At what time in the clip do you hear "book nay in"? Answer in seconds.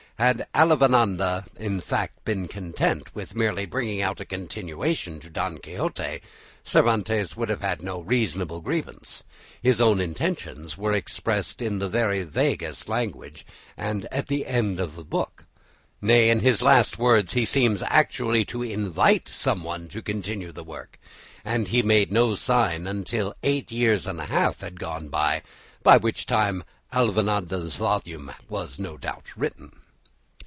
15.03-16.41